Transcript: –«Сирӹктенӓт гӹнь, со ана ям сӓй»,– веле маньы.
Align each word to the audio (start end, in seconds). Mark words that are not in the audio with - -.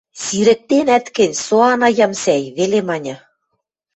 –«Сирӹктенӓт 0.21 1.05
гӹнь, 1.17 1.39
со 1.45 1.57
ана 1.71 1.89
ям 2.05 2.13
сӓй»,– 2.23 2.43
веле 2.57 2.79
маньы. 2.87 3.15